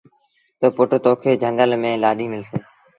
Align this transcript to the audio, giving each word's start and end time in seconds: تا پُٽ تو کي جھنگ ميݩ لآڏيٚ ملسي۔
تا 0.59 0.67
پُٽ 0.75 0.89
تو 1.03 1.11
کي 1.21 1.31
جھنگ 1.41 1.59
ميݩ 1.81 2.01
لآڏيٚ 2.01 2.31
ملسي۔ 2.33 2.57